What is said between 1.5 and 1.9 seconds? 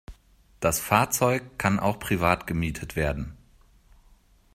kann